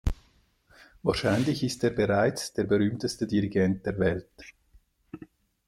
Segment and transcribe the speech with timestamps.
[1.03, 4.31] Wahrscheinlich ist er bereits der berühmteste Dirigent der Welt.